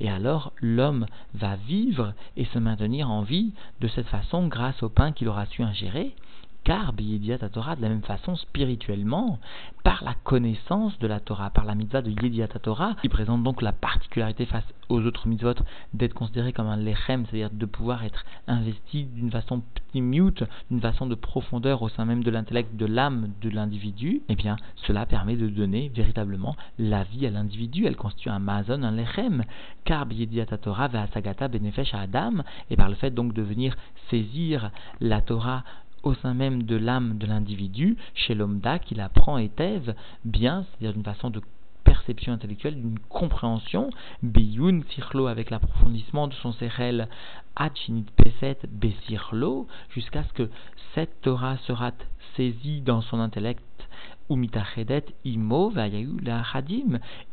et 0.00 0.10
alors 0.10 0.52
l'homme 0.60 1.06
va 1.34 1.56
vivre 1.56 2.14
et 2.36 2.44
se 2.46 2.58
maintenir 2.58 3.10
en 3.10 3.22
vie 3.22 3.52
de 3.80 3.88
cette 3.88 4.08
façon 4.08 4.46
grâce 4.48 4.82
au 4.82 4.88
pain 4.88 5.12
qu'il 5.12 5.28
aura 5.28 5.46
su 5.46 5.62
ingérer, 5.62 6.14
car 6.64 6.92
Yediat 6.98 7.38
Torah, 7.50 7.76
de 7.76 7.82
la 7.82 7.88
même 7.88 8.02
façon, 8.02 8.36
spirituellement, 8.36 9.38
par 9.82 10.04
la 10.04 10.14
connaissance 10.14 10.96
de 11.00 11.06
la 11.06 11.18
Torah, 11.18 11.50
par 11.50 11.64
la 11.64 11.74
mitzvah 11.74 12.02
de 12.02 12.10
Yediat 12.10 12.48
Torah, 12.48 12.94
qui 13.02 13.08
présente 13.08 13.42
donc 13.42 13.62
la 13.62 13.72
particularité 13.72 14.46
face 14.46 14.64
aux 14.88 15.04
autres 15.04 15.26
mitzvot 15.26 15.54
d'être 15.92 16.14
considéré 16.14 16.52
comme 16.52 16.68
un 16.68 16.76
lechem, 16.76 17.26
c'est-à-dire 17.26 17.50
de 17.50 17.66
pouvoir 17.66 18.04
être 18.04 18.24
investi 18.46 19.04
d'une 19.04 19.30
façon 19.30 19.62
mute, 19.94 20.44
d'une 20.70 20.80
façon 20.80 21.06
de 21.06 21.14
profondeur 21.14 21.82
au 21.82 21.88
sein 21.88 22.04
même 22.04 22.22
de 22.22 22.30
l'intellect, 22.30 22.76
de 22.76 22.86
l'âme 22.86 23.30
de 23.40 23.50
l'individu, 23.50 24.22
eh 24.28 24.36
bien, 24.36 24.56
cela 24.86 25.04
permet 25.04 25.36
de 25.36 25.48
donner 25.48 25.90
véritablement 25.94 26.56
la 26.78 27.04
vie 27.04 27.26
à 27.26 27.30
l'individu. 27.30 27.86
Elle 27.86 27.96
constitue 27.96 28.30
un 28.30 28.38
mazon, 28.38 28.82
un 28.82 28.92
lechem, 28.92 29.44
car 29.84 30.10
Yediat 30.10 30.46
Torah 30.46 30.88
va 30.88 31.06
sagata 31.08 31.48
benefesh 31.48 31.94
à 31.94 32.02
Adam, 32.02 32.42
et 32.70 32.76
par 32.76 32.88
le 32.88 32.94
fait 32.94 33.10
donc 33.10 33.32
de 33.32 33.42
venir 33.42 33.76
saisir 34.10 34.70
la 35.00 35.20
Torah 35.20 35.64
au 36.02 36.14
sein 36.14 36.34
même 36.34 36.64
de 36.64 36.76
l'âme 36.76 37.18
de 37.18 37.26
l'individu, 37.26 37.96
chez 38.14 38.34
l'homme-da, 38.34 38.78
qu'il 38.78 39.00
apprend 39.00 39.38
et 39.38 39.48
thèse 39.48 39.94
bien, 40.24 40.64
c'est-à-dire 40.64 40.94
d'une 40.94 41.04
façon 41.04 41.30
de 41.30 41.40
perception 41.84 42.32
intellectuelle, 42.32 42.76
d'une 42.76 42.98
compréhension, 43.08 43.90
biyun 44.22 44.80
sirlo 44.90 45.26
avec 45.26 45.50
l'approfondissement 45.50 46.28
de 46.28 46.34
son 46.34 46.52
sérel, 46.52 47.08
achinit 47.56 48.06
peset 48.16 48.58
besirlo, 48.70 49.66
jusqu'à 49.90 50.24
ce 50.24 50.32
que 50.32 50.50
cette 50.94 51.20
Torah 51.20 51.58
sera 51.66 51.92
saisie 52.36 52.80
dans 52.80 53.02
son 53.02 53.20
intellect 53.20 53.62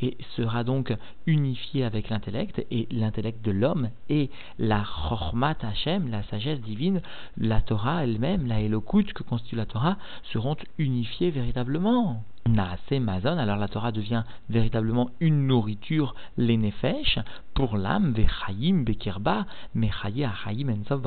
Et 0.01 0.17
sera 0.35 0.63
donc 0.63 0.93
unifié 1.25 1.83
avec 1.83 2.09
l'intellect 2.09 2.65
et 2.71 2.87
l'intellect 2.91 3.43
de 3.43 3.51
l'homme 3.51 3.89
et 4.09 4.29
la 4.57 4.83
chormat 4.83 5.57
Hashem, 5.61 6.09
la 6.09 6.23
sagesse 6.23 6.61
divine, 6.61 7.01
la 7.37 7.61
Torah 7.61 8.03
elle-même, 8.03 8.47
la 8.47 8.61
Elokut 8.61 9.05
que 9.13 9.23
constitue 9.23 9.55
la 9.55 9.65
Torah 9.65 9.97
seront 10.23 10.57
unifiés 10.77 11.31
véritablement. 11.31 12.23
Naase 12.47 12.79
alors 13.23 13.57
la 13.57 13.67
Torah 13.67 13.91
devient 13.91 14.23
véritablement 14.49 15.11
une 15.19 15.45
nourriture, 15.45 16.15
l'énefesh, 16.37 17.19
pour 17.53 17.77
l'âme, 17.77 18.13
vechayim 18.13 18.83
bekirba, 18.83 19.45
achayim 19.75 20.69
ensov 20.69 21.01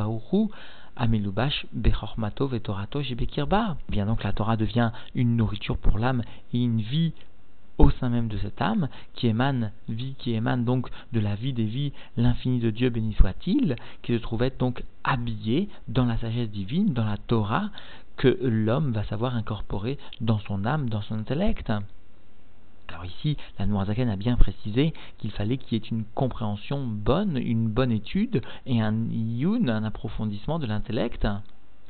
Amelubash 0.96 1.66
Bechormato 1.72 2.46
Vetorato 2.46 3.02
Jebekirba. 3.02 3.76
Bien 3.88 4.06
donc 4.06 4.22
la 4.22 4.32
Torah 4.32 4.56
devient 4.56 4.92
une 5.14 5.36
nourriture 5.36 5.78
pour 5.78 5.98
l'âme 5.98 6.22
et 6.52 6.62
une 6.62 6.80
vie 6.80 7.12
au 7.78 7.90
sein 7.90 8.10
même 8.10 8.28
de 8.28 8.38
cette 8.38 8.60
âme, 8.60 8.88
qui 9.14 9.26
émane, 9.26 9.72
vie 9.88 10.14
qui 10.18 10.32
émane 10.34 10.64
donc 10.64 10.88
de 11.12 11.20
la 11.20 11.34
vie 11.34 11.52
des 11.52 11.64
vies, 11.64 11.92
l'infini 12.16 12.60
de 12.60 12.70
Dieu 12.70 12.90
béni 12.90 13.14
soit-il, 13.14 13.76
qui 14.02 14.12
se 14.12 14.22
trouvait 14.22 14.52
donc 14.56 14.84
habillé 15.04 15.68
dans 15.88 16.04
la 16.04 16.18
sagesse 16.18 16.50
divine, 16.50 16.92
dans 16.92 17.04
la 17.04 17.16
Torah, 17.16 17.70
que 18.16 18.38
l'homme 18.42 18.92
va 18.92 19.04
savoir 19.04 19.36
incorporer 19.36 19.98
dans 20.20 20.38
son 20.40 20.64
âme, 20.64 20.88
dans 20.88 21.02
son 21.02 21.18
intellect. 21.18 21.72
Alors 22.92 23.06
ici, 23.06 23.38
la 23.58 23.64
Noirzaken 23.66 24.10
a 24.10 24.16
bien 24.16 24.36
précisé 24.36 24.92
qu'il 25.18 25.30
fallait 25.30 25.56
qu'il 25.56 25.78
y 25.78 25.80
ait 25.80 25.88
une 25.88 26.04
compréhension 26.14 26.86
bonne, 26.86 27.38
une 27.38 27.68
bonne 27.68 27.90
étude 27.90 28.42
et 28.66 28.82
un 28.82 28.94
yun, 29.10 29.68
un 29.68 29.84
approfondissement 29.84 30.58
de 30.58 30.66
l'intellect, 30.66 31.26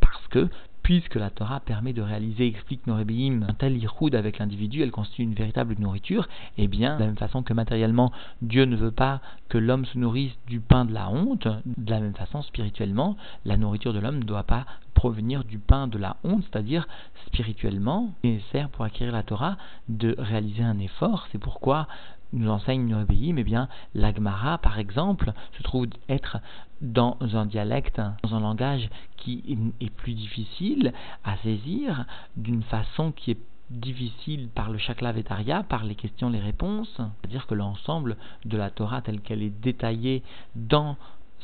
parce 0.01 0.29
que 0.29 0.49
puisque 0.83 1.15
la 1.15 1.31
Torah 1.31 1.61
permet 1.61 1.93
de 1.93 2.03
réaliser, 2.03 2.47
explique 2.47 2.87
Norébiim, 2.87 3.43
un 3.49 3.55
tel 3.55 3.77
iroud 3.77 4.15
avec 4.15 4.39
l'individu, 4.39 4.83
elle 4.83 4.91
constitue 4.91 5.23
une 5.23 5.35
véritable 5.35 5.77
nourriture, 5.79 6.29
et 6.59 6.65
eh 6.65 6.69
bien, 6.69 6.97
de 6.97 7.01
la 7.01 7.07
même 7.07 7.17
façon 7.17 7.43
que 7.43 7.53
matériellement, 7.53 8.13
Dieu 8.41 8.65
ne 8.65 8.77
veut 8.77 8.91
pas 8.91 9.21
que 9.49 9.59
l'homme 9.59 9.85
se 9.87 9.99
nourrisse 9.99 10.37
du 10.49 10.61
pain 10.61 10.85
de 10.85 10.93
la 10.93 11.09
honte, 11.11 11.47
de 11.65 11.91
la 11.91 12.01
même 12.01 12.15
façon, 12.15 12.43
spirituellement, 12.43 13.17
la 13.45 13.57
nourriture 13.57 13.93
de 13.93 14.01
l'homme 14.01 14.19
ne 14.19 14.25
doit 14.25 14.43
pas 14.43 14.67
provenir 14.95 15.45
du 15.45 15.59
pain 15.59 15.87
de 15.87 15.99
la 15.99 16.17
honte, 16.25 16.45
c'est-à-dire 16.51 16.87
spirituellement, 17.27 18.13
nécessaire 18.25 18.69
pour 18.69 18.85
acquérir 18.85 19.13
la 19.13 19.23
Torah 19.23 19.57
de 19.89 20.15
réaliser 20.19 20.63
un 20.63 20.79
effort. 20.79 21.29
C'est 21.33 21.39
pourquoi 21.39 21.89
nous 22.33 22.51
enseigne 22.51 22.87
nous 22.87 23.01
obéit, 23.01 23.35
mais 23.35 23.45
bien 23.45 23.69
l'agmara, 23.95 24.59
par 24.59 24.79
exemple, 24.79 25.33
se 25.57 25.63
trouve 25.63 25.87
être 26.09 26.39
dans 26.81 27.17
un 27.35 27.47
dialecte, 27.47 28.01
dans 28.23 28.35
un 28.35 28.41
langage 28.41 28.89
qui 29.17 29.59
est 29.81 29.91
plus 29.91 30.15
difficile 30.15 30.93
à 31.25 31.37
saisir, 31.39 32.07
d'une 32.37 32.63
façon 32.63 33.13
qui 33.13 33.33
est 33.33 33.39
difficile 33.71 34.49
par 34.55 34.71
le 34.71 34.79
chaklavetaria, 34.79 35.63
par 35.63 35.85
les 35.85 35.95
questions, 35.95 36.29
les 36.29 36.41
réponses, 36.41 36.93
c'est-à-dire 36.97 37.47
que 37.47 37.55
l'ensemble 37.55 38.17
de 38.45 38.57
la 38.57 38.71
Torah 38.71 39.01
telle 39.01 39.21
qu'elle 39.21 39.43
est 39.43 39.61
détaillée 39.63 40.23
dans 40.55 40.97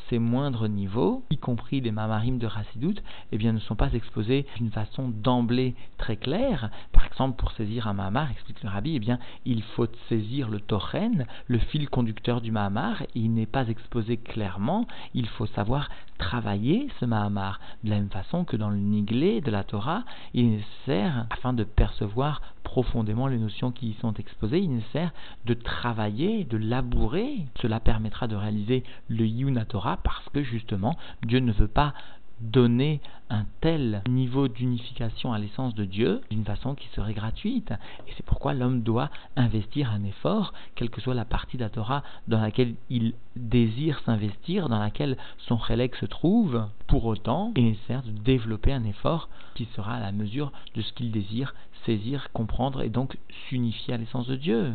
ces 0.09 0.19
moindres 0.19 0.67
niveaux, 0.67 1.23
y 1.29 1.37
compris 1.37 1.81
les 1.81 1.91
mamarim 1.91 2.37
de 2.37 2.47
Rassidout, 2.47 2.95
eh 3.31 3.37
bien, 3.37 3.53
ne 3.53 3.59
sont 3.59 3.75
pas 3.75 3.93
exposés 3.93 4.45
d'une 4.57 4.71
façon 4.71 5.09
d'emblée 5.09 5.75
très 5.97 6.17
claire. 6.17 6.69
Par 6.91 7.05
exemple, 7.05 7.37
pour 7.37 7.51
saisir 7.51 7.87
un 7.87 7.93
mamar, 7.93 8.31
explique 8.31 8.63
le 8.63 8.69
rabbi, 8.69 8.95
eh 8.95 8.99
bien, 8.99 9.19
il 9.45 9.61
faut 9.61 9.87
saisir 10.07 10.49
le 10.49 10.59
tochen, 10.59 11.25
le 11.47 11.59
fil 11.59 11.89
conducteur 11.89 12.41
du 12.41 12.51
mahamar, 12.51 13.03
il 13.15 13.33
n'est 13.33 13.45
pas 13.45 13.67
exposé 13.67 14.17
clairement, 14.17 14.87
il 15.13 15.27
faut 15.27 15.47
savoir 15.47 15.89
travailler 16.19 16.87
ce 16.99 17.05
mahamar. 17.05 17.59
De 17.83 17.89
la 17.89 17.95
même 17.95 18.11
façon 18.11 18.45
que 18.45 18.55
dans 18.55 18.69
le 18.69 18.77
niglé 18.77 19.41
de 19.41 19.49
la 19.49 19.63
Torah, 19.63 20.03
il 20.35 20.61
sert 20.85 21.25
afin 21.31 21.53
de 21.53 21.63
percevoir 21.63 22.41
profondément 22.63 23.25
les 23.25 23.39
notions 23.39 23.71
qui 23.71 23.87
y 23.87 23.93
sont 23.95 24.13
exposées, 24.13 24.59
il 24.59 24.75
nécessaire 24.75 25.11
de 25.45 25.55
travailler, 25.55 26.43
de 26.43 26.57
labourer. 26.57 27.45
Cela 27.61 27.79
permettra 27.79 28.27
de 28.27 28.35
réaliser 28.35 28.83
le 29.07 29.25
Yuna 29.25 29.65
Torah 29.65 29.97
parce 30.03 30.29
que 30.29 30.43
justement, 30.43 30.95
Dieu 31.25 31.39
ne 31.39 31.51
veut 31.51 31.67
pas 31.67 31.93
donner 32.41 33.01
un 33.29 33.45
tel 33.61 34.01
niveau 34.09 34.47
d'unification 34.47 35.33
à 35.33 35.39
l'essence 35.39 35.75
de 35.75 35.85
Dieu 35.85 36.21
d'une 36.31 36.45
façon 36.45 36.73
qui 36.73 36.87
serait 36.89 37.13
gratuite. 37.13 37.71
Et 38.07 38.11
c'est 38.15 38.25
pourquoi 38.25 38.53
l'homme 38.53 38.81
doit 38.81 39.09
investir 39.35 39.91
un 39.91 40.03
effort, 40.03 40.53
quelle 40.75 40.89
que 40.89 41.01
soit 41.01 41.13
la 41.13 41.25
partie 41.25 41.57
de 41.57 41.63
la 41.63 41.69
Torah 41.69 42.03
dans 42.27 42.41
laquelle 42.41 42.75
il 42.89 43.13
désire 43.35 43.99
s'investir, 44.05 44.69
dans 44.69 44.79
laquelle 44.79 45.17
son 45.37 45.57
relègue 45.57 45.95
se 45.95 46.05
trouve. 46.05 46.65
Pour 46.87 47.05
autant, 47.05 47.53
il 47.55 47.65
est 47.65 47.69
nécessaire 47.69 48.03
de 48.03 48.11
développer 48.11 48.73
un 48.73 48.83
effort 48.83 49.29
qui 49.55 49.67
sera 49.75 49.95
à 49.95 49.99
la 49.99 50.11
mesure 50.11 50.51
de 50.75 50.81
ce 50.81 50.93
qu'il 50.93 51.11
désire 51.11 51.53
saisir, 51.85 52.29
comprendre 52.33 52.81
et 52.81 52.89
donc 52.89 53.17
s'unifier 53.47 53.93
à 53.93 53.97
l'essence 53.97 54.27
de 54.27 54.35
Dieu. 54.35 54.73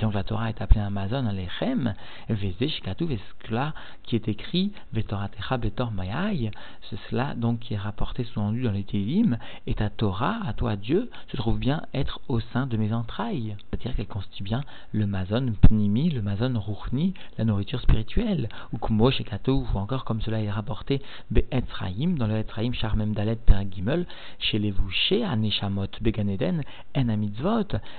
Donc 0.00 0.12
la 0.12 0.24
Torah 0.24 0.50
est 0.50 0.60
appelée 0.60 0.80
Amazon 0.80 1.26
Alechem, 1.26 1.94
Veze 2.28 2.68
Shikatu 2.68 3.06
cela 3.46 3.72
qui 4.02 4.14
est 4.14 4.28
écrit 4.28 4.72
Vetoratecha 4.92 5.56
Betor 5.56 5.90
Mayai, 5.90 6.50
c'est 6.90 6.98
cela 7.08 7.34
donc 7.34 7.60
qui 7.60 7.74
est 7.74 7.78
rapporté 7.78 8.24
sous-entendu 8.24 8.62
dans 8.62 8.72
les 8.72 8.84
Télim, 8.84 9.38
et 9.66 9.74
ta 9.74 9.88
Torah, 9.88 10.40
à 10.46 10.52
toi 10.52 10.76
Dieu, 10.76 11.10
se 11.28 11.36
trouve 11.38 11.58
bien 11.58 11.82
être 11.94 12.20
au 12.28 12.40
sein 12.40 12.66
de 12.66 12.76
mes 12.76 12.92
entrailles. 12.92 13.56
C'est-à-dire 13.58 13.96
qu'elle 13.96 14.06
constitue 14.06 14.42
bien 14.42 14.62
le 14.92 15.06
Mazon 15.06 15.54
Pnimi, 15.62 16.10
le 16.10 16.20
Mazon 16.20 16.58
Ruchni, 16.58 17.14
la 17.38 17.44
nourriture 17.44 17.80
spirituelle, 17.80 18.48
ou 18.72 18.78
Kumo 18.78 19.10
Shikatu, 19.10 19.50
ou 19.50 19.66
encore 19.74 20.04
comme 20.04 20.20
cela 20.20 20.42
est 20.42 20.50
rapporté 20.50 21.00
Be'etzraim, 21.30 22.16
dans 22.16 22.26
le 22.26 22.36
Etzraim 22.36 22.72
Charmem 22.74 23.14
Dalet 23.14 23.36
Peragimel, 23.36 24.06
chez 24.38 24.58
les 24.58 24.72
Vouchés, 24.72 25.24
Aneshamot 25.24 25.86
Beganeden, 26.02 26.62
En 26.96 27.06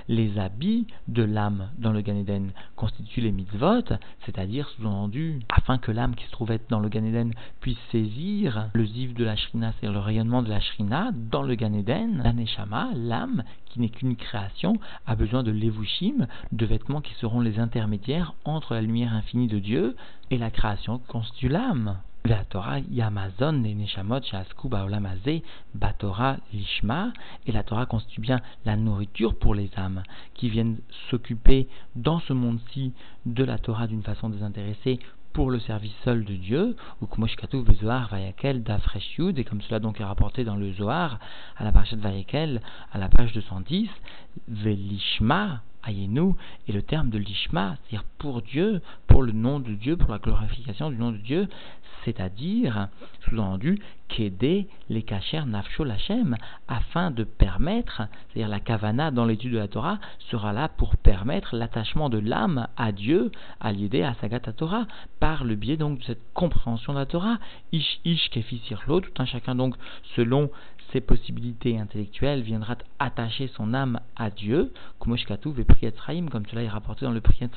les 0.08 0.38
habits 0.38 0.86
de 1.08 1.22
l'âme 1.22 1.70
le 1.92 2.00
Gan 2.00 2.16
Eden 2.16 2.50
constituent 2.76 3.20
les 3.20 3.32
mitzvot, 3.32 3.84
c'est-à-dire 4.24 4.68
sous-entendu, 4.70 5.40
afin 5.48 5.78
que 5.78 5.90
l'âme 5.90 6.14
qui 6.14 6.24
se 6.24 6.30
trouvait 6.30 6.60
dans 6.68 6.80
le 6.80 6.88
Gan 6.88 7.04
Eden 7.04 7.32
puisse 7.60 7.78
saisir 7.90 8.70
le 8.74 8.84
ziv 8.84 9.14
de 9.14 9.24
la 9.24 9.36
shrina, 9.36 9.72
c'est-à-dire 9.72 9.98
le 9.98 10.04
rayonnement 10.04 10.42
de 10.42 10.48
la 10.48 10.60
shrina 10.60 11.10
dans 11.12 11.42
le 11.42 11.54
Gan 11.54 11.72
Eden, 11.72 12.22
l'aneshama, 12.22 12.90
l'âme, 12.94 13.44
qui 13.66 13.80
n'est 13.80 13.88
qu'une 13.88 14.16
création, 14.16 14.78
a 15.06 15.14
besoin 15.14 15.42
de 15.42 15.50
levushim, 15.50 16.26
de 16.52 16.66
vêtements 16.66 17.00
qui 17.00 17.14
seront 17.14 17.40
les 17.40 17.58
intermédiaires 17.58 18.34
entre 18.44 18.74
la 18.74 18.82
lumière 18.82 19.12
infinie 19.14 19.48
de 19.48 19.58
Dieu 19.58 19.96
et 20.30 20.38
la 20.38 20.50
création 20.50 20.98
qui 20.98 21.06
constitue 21.06 21.48
l'âme. 21.48 21.98
La 22.28 22.44
Torah 22.44 22.80
Yamazon 22.80 23.52
Neshamot 23.62 24.20
Shasku 24.22 24.68
Baolamazé 24.68 25.42
Batora 25.74 26.36
Lishma. 26.52 27.14
Et 27.46 27.52
la 27.52 27.62
Torah 27.62 27.86
constitue 27.86 28.20
bien 28.20 28.42
la 28.66 28.76
nourriture 28.76 29.38
pour 29.38 29.54
les 29.54 29.70
âmes 29.78 30.02
qui 30.34 30.50
viennent 30.50 30.76
s'occuper 31.08 31.68
dans 31.96 32.20
ce 32.20 32.34
monde-ci 32.34 32.92
de 33.24 33.44
la 33.44 33.56
Torah 33.56 33.86
d'une 33.86 34.02
façon 34.02 34.28
désintéressée 34.28 34.98
pour 35.32 35.50
le 35.50 35.58
service 35.58 35.94
seul 36.04 36.24
de 36.24 36.34
Dieu, 36.34 36.76
ou 37.00 37.06
Kumoshkatu 37.06 37.62
Vayakel 37.62 38.62
Dafreshyud, 38.62 39.38
et 39.38 39.44
comme 39.44 39.62
cela 39.62 39.78
donc 39.78 39.98
est 39.98 40.04
rapporté 40.04 40.44
dans 40.44 40.56
le 40.56 40.72
Zohar, 40.74 41.20
à 41.56 41.64
la 41.64 41.72
page 41.72 41.92
de 41.92 42.00
Vayakel, 42.00 42.60
à 42.92 42.98
la 42.98 43.08
page 43.08 43.32
210, 43.32 43.88
Velishma, 44.48 45.62
et 45.86 46.72
le 46.72 46.82
terme 46.82 47.08
de 47.08 47.18
Lishma, 47.18 47.76
c'est-à-dire 47.76 48.04
pour 48.18 48.42
Dieu, 48.42 48.82
pour 49.06 49.22
le 49.22 49.32
nom 49.32 49.58
de 49.58 49.72
Dieu, 49.72 49.96
pour 49.96 50.10
la 50.10 50.18
glorification 50.18 50.90
du 50.90 50.96
nom 50.96 51.12
de 51.12 51.16
Dieu, 51.16 51.48
c'est-à-dire, 52.04 52.88
sous-entendu, 53.24 53.80
qu'aider 54.08 54.68
les 54.88 55.02
kacher 55.02 55.44
nafsho 55.46 55.84
lachem, 55.84 56.36
afin 56.66 57.10
de 57.10 57.24
permettre, 57.24 58.02
c'est-à-dire 58.28 58.48
la 58.48 58.60
kavana 58.60 59.10
dans 59.10 59.24
l'étude 59.24 59.52
de 59.52 59.58
la 59.58 59.68
Torah 59.68 59.98
sera 60.30 60.52
là 60.52 60.68
pour 60.68 60.96
permettre 60.96 61.56
l'attachement 61.56 62.08
de 62.08 62.18
l'âme 62.18 62.68
à 62.76 62.92
Dieu, 62.92 63.30
à 63.60 63.72
l'idée 63.72 64.02
à 64.02 64.14
Sagat 64.14 64.40
Torah, 64.40 64.86
par 65.20 65.44
le 65.44 65.54
biais 65.54 65.76
donc 65.76 65.98
de 65.98 66.04
cette 66.04 66.32
compréhension 66.32 66.94
de 66.94 66.98
la 66.98 67.06
Torah, 67.06 67.38
ish 67.72 68.00
ish 68.04 68.30
kefi 68.30 68.58
sirlo, 68.66 69.00
tout 69.00 69.12
un 69.18 69.26
chacun 69.26 69.54
donc 69.54 69.76
selon 70.16 70.50
ses 70.92 71.00
possibilités 71.00 71.78
intellectuelles 71.78 72.40
viendra 72.40 72.76
attacher 72.98 73.48
son 73.48 73.74
âme 73.74 74.00
à 74.16 74.30
Dieu, 74.30 74.72
ve 75.00 76.30
comme 76.30 76.46
cela 76.46 76.62
est 76.62 76.68
rapporté 76.68 77.04
dans 77.04 77.12
le 77.12 77.20
Priyat 77.20 77.48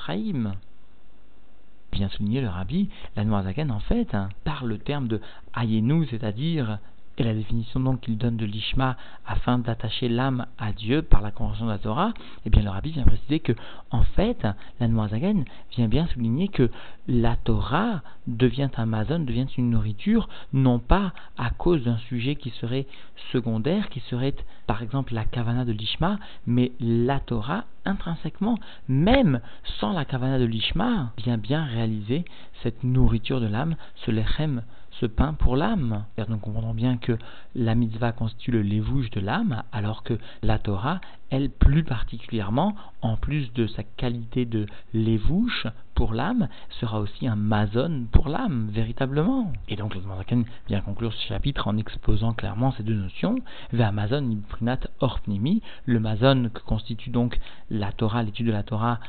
bien 1.92 2.10
souligné 2.10 2.42
le 2.42 2.48
rabbi, 2.48 2.90
la 3.16 3.24
Noirzaken 3.24 3.72
en 3.72 3.80
fait, 3.80 4.14
hein, 4.16 4.30
par 4.44 4.66
le 4.66 4.78
terme 4.78 5.08
de 5.08 5.22
Ayenu, 5.56 6.06
c'est-à-dire 6.08 6.80
et 7.18 7.24
la 7.24 7.34
définition 7.34 7.80
donc 7.80 8.02
qu'il 8.02 8.18
donne 8.18 8.38
de 8.38 8.46
l'ishma 8.46 8.98
afin 9.26 9.60
d'attacher 9.60 10.10
l'âme 10.10 10.46
à 10.58 10.72
Dieu 10.72 11.02
par 11.02 11.22
la 11.22 11.32
convention 11.32 11.66
de 11.66 11.72
la 11.72 11.78
Torah, 11.78 12.14
eh 12.46 12.50
bien 12.50 12.64
le 12.64 12.70
rabbi 12.70 12.92
vient 12.92 13.04
préciser 13.04 13.40
que 13.40 13.54
en 13.92 14.04
fait, 14.04 14.48
la 14.80 14.88
Noazagen 14.88 15.44
vient 15.72 15.88
bien 15.88 16.08
souligner 16.08 16.48
que 16.48 16.70
la 17.08 17.36
Torah 17.36 18.02
devient 18.28 18.70
un 18.78 18.86
mazon, 18.86 19.20
devient 19.20 19.48
une 19.58 19.70
nourriture, 19.70 20.30
non 20.54 20.80
pas 20.80 21.14
à 21.38 21.50
cause 21.50 21.84
d'un 21.84 21.98
sujet 21.98 22.36
qui 22.36 22.52
serait 22.52 22.88
secondaire, 23.32 23.90
qui 23.90 24.00
serait 24.02 24.36
par 24.66 24.82
exemple 24.82 25.14
la 25.14 25.26
kavana 25.26 25.66
de 25.66 25.74
l'ishma, 25.74 26.18
mais 26.48 26.72
la 26.80 27.20
Torah 27.20 27.66
intrinsèquement, 27.86 28.58
même 28.88 29.42
sans 29.80 29.94
la 29.94 30.06
kavana 30.06 30.40
de 30.40 30.46
l'ishma, 30.46 31.12
vient 31.18 31.38
bien 31.38 31.66
réaliser 31.66 32.26
cette 32.64 32.84
nourriture 32.84 33.42
de 33.42 33.48
l'âme, 33.48 33.76
ce 34.06 34.12
lechem 34.12 34.64
ce 35.02 35.08
pain 35.08 35.34
pour 35.34 35.58
l'âme. 35.58 36.06
Nous 36.30 36.38
comprenons 36.38 36.76
bien 36.76 36.98
que 36.98 37.18
la 37.56 37.74
mitzvah 37.74 38.12
constitue 38.12 38.52
le 38.52 38.62
lévouche 38.62 39.10
de 39.10 39.20
l'âme, 39.20 39.64
alors 39.72 40.04
que 40.04 40.18
la 40.44 40.60
Torah, 40.60 41.02
elle 41.32 41.50
plus 41.50 41.84
particulièrement, 41.84 42.76
en 43.02 43.18
plus 43.18 43.52
de 43.54 43.66
sa 43.66 43.84
qualité 43.84 44.46
de 44.46 44.68
lévouche 44.94 45.66
pour 45.96 46.14
l'âme, 46.14 46.48
sera 46.80 47.00
aussi 47.00 47.28
un 47.28 47.36
mazon 47.36 48.06
pour 48.12 48.30
l'âme, 48.30 48.70
véritablement. 48.72 49.52
Et 49.68 49.76
donc 49.76 49.96
le 49.96 50.02
Zaken 50.02 50.46
vient 50.68 50.82
conclure 50.82 51.14
ce 51.14 51.28
chapitre 51.28 51.68
en 51.68 51.78
exposant 51.78 52.34
clairement 52.34 52.72
ces 52.74 52.84
deux 52.84 52.94
notions. 52.94 53.36
Amazon 53.78 54.30
ibrinat 54.30 54.82
orpnimi, 55.00 55.62
le 55.86 56.00
mazon 56.00 56.50
que 56.54 56.62
constitue 56.62 57.10
donc 57.10 57.40
la 57.72 57.92
Torah, 57.92 58.22
l'étude 58.22 58.48
de 58.48 58.52
la 58.52 58.64
Torah, 58.64 59.00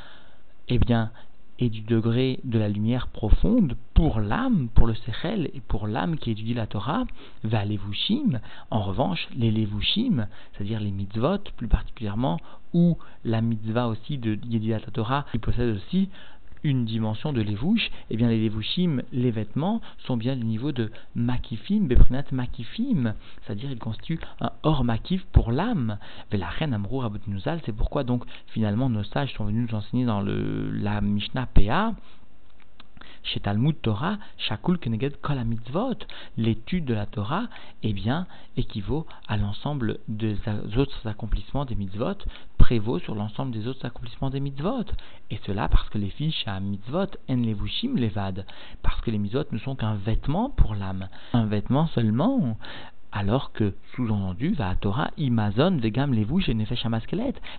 eh 0.69 0.79
bien, 0.79 1.11
et 1.63 1.69
du 1.69 1.83
degré 1.83 2.41
de 2.43 2.59
la 2.59 2.69
lumière 2.69 3.07
profonde 3.07 3.77
pour 3.95 4.19
l'âme, 4.19 4.69
pour 4.75 4.89
le 4.89 4.95
Sechel 4.95 5.49
et 5.55 5.61
pour 5.61 5.87
l'âme 5.87 6.17
qui 6.17 6.33
étudie 6.33 6.55
la 6.55 6.67
Torah, 6.67 7.05
va 7.45 7.65
levushim. 7.65 8.41
En 8.73 8.81
revanche, 8.81 9.29
les 9.37 9.53
levushim, 9.53 10.27
c'est-à-dire 10.53 10.81
les 10.81 10.91
mitzvot 10.91 11.39
plus 11.57 11.69
particulièrement, 11.69 12.41
ou 12.75 12.99
la 13.25 13.41
mitzvah 13.43 13.87
aussi 13.87 14.19
de 14.19 14.37
Yedidat 14.45 14.81
Torah, 14.93 15.25
qui 15.31 15.39
possède 15.39 15.77
aussi 15.77 16.09
une 16.65 16.85
dimension 16.85 17.33
de 17.33 17.41
lévouche, 17.41 17.91
eh 18.11 18.17
bien 18.17 18.29
les 18.29 18.39
lévouchim, 18.39 19.03
les 19.13 19.31
vêtements, 19.31 19.81
sont 20.07 20.17
bien 20.17 20.37
du 20.37 20.45
niveau 20.45 20.73
de 20.73 20.91
makifim, 21.15 21.87
beprinat 21.87 22.25
makifim, 22.33 23.15
c'est-à-dire 23.43 23.71
ils 23.71 23.79
constituent 23.79 24.21
un 24.41 24.53
hors 24.63 24.85
makif 24.85 25.25
pour 25.33 25.53
l'âme. 25.53 25.99
reine 26.33 26.75
amrou 26.75 27.03
nuzal, 27.27 27.61
c'est 27.65 27.75
pourquoi 27.75 28.05
donc 28.05 28.25
finalement 28.49 28.89
nos 28.89 29.05
sages 29.05 29.33
sont 29.35 29.45
venus 29.45 29.71
nous 29.71 29.77
enseigner 29.77 30.05
dans 30.05 30.21
le, 30.21 30.71
la 30.71 31.01
Mishnah 31.01 31.47
PA 31.47 31.95
chez 33.23 33.41
Talmud 33.41 33.81
Torah, 33.81 34.19
Shakul 34.39 34.79
Keneged 34.79 35.21
Kol 35.21 35.39
l'étude 36.37 36.85
de 36.85 36.95
la 36.95 37.07
Torah, 37.07 37.45
eh 37.83 37.93
bien, 37.93 38.27
équivaut 38.57 39.07
à 39.29 39.37
l'ensemble 39.37 39.99
des 40.09 40.37
autres 40.77 41.07
accomplissements 41.07 41.65
des 41.65 41.75
mitzvot, 41.75 42.15
prévaut 42.59 42.99
sur 42.99 43.15
l'ensemble 43.15 43.53
des 43.53 43.67
autres 43.67 43.85
accomplissements 43.85 44.31
des 44.31 44.41
mitzvot. 44.41 44.85
Et 45.31 45.41
cela 45.47 45.69
parce 45.69 45.89
que 45.89 45.99
les 45.99 46.11
fiches 46.11 46.47
à 46.47 46.61
mitzvot, 46.61 47.07
en 47.29 47.37
levushim 47.37 47.97
levad, 47.97 48.47
parce 48.83 49.01
que 49.01 49.11
les 49.11 49.19
mitzvot 49.19 49.45
ne 49.53 49.59
sont 49.59 49.75
qu'un 49.75 49.95
vêtement 49.95 50.51
pour 50.51 50.75
l'âme, 50.75 51.09
un 51.33 51.47
vêtement 51.47 51.87
seulement. 51.89 52.57
Alors 53.13 53.53
que, 53.53 53.75
sous-entendu, 53.95 54.55
va 54.55 54.75
Torah 54.75 55.11
imazon 55.19 55.77
vegam 55.77 56.15
et 56.15 56.55
nefesh 56.55 56.85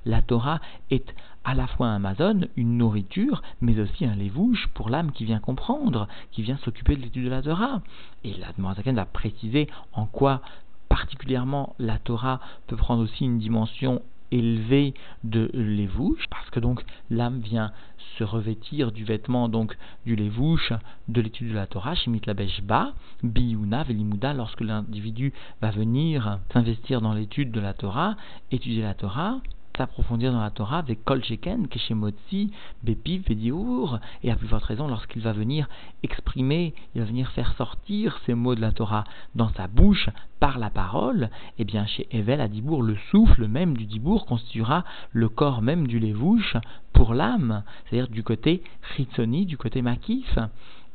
La 0.06 0.22
Torah 0.22 0.60
est 0.90 1.14
à 1.44 1.54
la 1.54 1.68
fois 1.68 1.88
un 1.88 1.96
Amazon, 1.96 2.48
une 2.56 2.78
nourriture, 2.78 3.42
mais 3.62 3.80
aussi 3.80 4.06
un 4.06 4.16
lévouche 4.16 4.68
pour 4.74 4.90
l'âme 4.90 5.12
qui 5.12 5.26
vient 5.26 5.40
comprendre, 5.40 6.08
qui 6.32 6.42
vient 6.42 6.58
s'occuper 6.58 6.96
de 6.96 7.02
l'étude 7.02 7.26
de 7.26 7.30
la 7.30 7.42
Torah. 7.42 7.82
Et 8.24 8.34
la 8.34 8.74
Zaken 8.74 8.96
va 8.96 9.06
préciser 9.06 9.68
en 9.94 10.06
quoi 10.06 10.42
particulièrement 10.90 11.76
la 11.80 11.98
Torah 11.98 12.40
peut 12.68 12.76
prendre 12.76 13.04
aussi 13.04 13.26
une 13.26 13.40
dimension 13.40 14.02
élevée 14.34 14.94
de 15.24 15.50
lévouche, 15.54 16.26
parce 16.30 16.50
que 16.50 16.60
donc 16.60 16.84
l'âme 17.10 17.40
vient 17.40 17.72
se 18.18 18.24
revêtir 18.24 18.92
du 18.92 19.06
vêtement 19.06 19.48
donc 19.48 19.78
du 20.06 20.16
lévouche 20.16 20.74
de 21.08 21.22
l'étude 21.22 21.50
de 21.50 21.56
la 21.56 21.68
Torah, 21.68 21.96
Shemit 21.96 22.22
la 22.26 22.34
Ba, 22.34 22.94
Biyuna, 23.24 23.84
Velimuda, 23.84 24.34
lorsque 24.34 24.62
l'individu 24.62 25.34
va 25.62 25.72
venir 25.72 26.40
s'investir 26.52 27.02
dans 27.02 27.14
l'étude 27.14 27.52
de 27.52 27.60
la 27.60 27.74
Torah, 27.74 28.16
étudier 28.52 28.82
la 28.82 28.96
Torah, 28.96 29.40
s'approfondir 29.78 30.32
dans 30.32 30.42
la 30.42 30.52
Torah 30.52 30.80
avec 30.80 31.04
Kol 31.04 31.24
Sheken, 31.24 31.68
Keshemotzi, 31.68 32.52
Bepiv, 32.84 33.24
Vediour, 33.28 34.00
et 34.24 34.32
à 34.32 34.36
plus 34.36 34.48
forte 34.48 34.64
raison 34.64 34.88
lorsqu'il 34.88 35.22
va 35.22 35.34
venir 35.34 35.68
exprimer, 36.04 36.74
il 36.94 37.02
va 37.02 37.08
venir 37.08 37.32
faire 37.32 37.54
sortir 37.54 38.20
ces 38.26 38.34
mots 38.34 38.56
de 38.56 38.62
la 38.62 38.72
Torah 38.72 39.04
dans 39.36 39.50
sa 39.54 39.68
bouche 39.68 40.10
par 40.40 40.60
la 40.60 40.70
parole, 40.70 41.30
et 41.58 41.62
eh 41.62 41.66
bien 41.66 41.86
chez 41.86 42.08
Evel 42.12 42.42
à 42.42 42.48
Dibour, 42.48 42.84
le 42.84 42.98
souffle 43.12 43.48
même 43.48 43.78
du 43.78 43.86
Dibour 43.86 44.26
constituera 44.26 44.84
le 45.12 45.30
corps 45.30 45.62
même 45.62 45.88
du 45.88 46.00
Lévouche 46.00 46.58
pour 46.92 47.14
l'âme, 47.14 47.64
c'est-à-dire 47.86 48.10
du 48.10 48.24
côté 48.24 48.64
Chitsoni, 48.96 49.46
du 49.46 49.58
côté 49.58 49.82
Makif. 49.82 50.38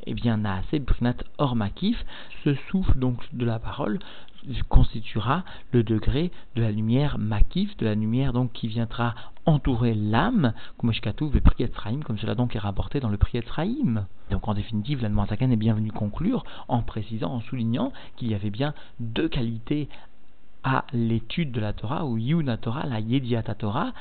Eh 0.07 0.15
bien, 0.15 0.39
Naase 0.39 0.65
Brinat 0.81 1.17
Or 1.39 1.57
Makif, 1.57 2.03
ce 2.45 2.55
souffle 2.71 2.99
donc 2.99 3.19
de 3.35 3.45
la 3.45 3.59
parole 3.59 3.99
constituera 4.69 5.45
le 5.73 5.83
degré 5.83 6.31
de 6.55 6.63
la 6.63 6.71
lumière 6.71 7.19
makif, 7.19 7.77
de 7.77 7.87
la 7.87 7.95
lumière 7.95 8.33
donc 8.33 8.53
qui 8.53 8.69
viendra 8.69 9.15
entourer 9.47 9.95
l'âme, 9.95 10.53
comme 10.77 10.93
comme 10.93 12.19
cela 12.19 12.35
donc 12.35 12.55
est 12.55 12.59
rapporté 12.59 13.01
dans 13.01 13.09
le 13.09 13.17
Priet 13.17 13.45
Donc 14.31 14.47
en 14.47 14.55
définitive, 14.55 15.03
l'Anne 15.03 15.15
est 15.53 15.57
bienvenu 15.57 15.91
conclure 15.91 16.45
en 16.69 16.83
précisant, 16.83 17.33
en 17.33 17.41
soulignant 17.41 17.93
qu'il 18.17 18.29
y 18.29 18.35
avait 18.35 18.51
bien 18.51 18.75
deux 19.01 19.29
qualités 19.29 19.89
à 20.65 20.85
l'étude 20.93 21.53
de 21.53 21.61
la 21.61 21.73
Torah, 21.73 22.05
ou 22.05 22.19
Yuna 22.19 22.57
Torah, 22.59 22.85
la 22.87 23.01
Yediata 23.01 23.55
Torah, 23.55 23.93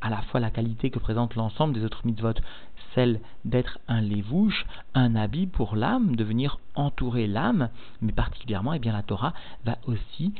à 0.00 0.10
la 0.10 0.22
fois 0.22 0.40
la 0.40 0.50
qualité 0.50 0.90
que 0.90 0.98
présente 0.98 1.36
l'ensemble 1.36 1.74
des 1.74 1.84
autres 1.84 2.06
mitzvot, 2.06 2.34
celle 2.96 3.20
d'être 3.44 3.78
un 3.86 4.00
lévouche, 4.00 4.66
un 4.94 5.14
habit 5.14 5.46
pour 5.46 5.76
l'âme, 5.76 6.16
de 6.16 6.24
venir 6.24 6.58
entourer 6.74 7.28
l'âme, 7.28 7.68
mais 8.00 8.12
particulièrement, 8.12 8.72
eh 8.72 8.80
bien, 8.80 8.92
la 8.92 9.04
Torah 9.04 9.34
va 9.64 9.76
aussi 9.86 10.32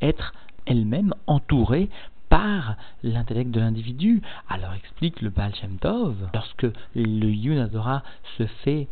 être 0.00 0.32
elle-même 0.66 1.14
entourée 1.26 1.90
par 2.28 2.76
l'intellect 3.02 3.50
de 3.50 3.60
l'individu. 3.60 4.22
Alors 4.48 4.72
explique 4.72 5.20
le 5.20 5.28
Baal 5.28 5.54
Shem 5.54 5.76
Tov, 5.76 6.16
lorsque 6.32 6.66
le 6.94 7.28
Yuna 7.28 7.68
Torah 7.68 8.02
se 8.38 8.46
fait 8.64 8.88